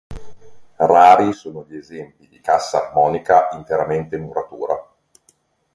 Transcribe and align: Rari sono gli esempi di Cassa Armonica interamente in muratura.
Rari 0.77 1.31
sono 1.31 1.63
gli 1.69 1.75
esempi 1.75 2.27
di 2.27 2.39
Cassa 2.41 2.87
Armonica 2.87 3.49
interamente 3.51 4.15
in 4.15 4.23
muratura. 4.23 4.83